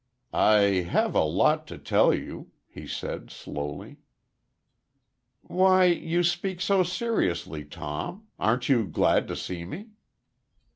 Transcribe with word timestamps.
"I 0.33 0.81
have 0.89 1.13
a 1.13 1.23
lot 1.23 1.67
to 1.67 1.77
tell 1.77 2.11
you," 2.11 2.49
he 2.67 2.87
said, 2.87 3.29
slowly. 3.29 3.97
"Why, 5.43 5.85
you 5.85 6.23
speak 6.23 6.59
so 6.59 6.81
seriously, 6.81 7.63
Tom. 7.65 8.25
Aren't 8.39 8.67
you 8.67 8.87
glad 8.87 9.27
to 9.27 9.35
see 9.35 9.63
me?" 9.63 9.89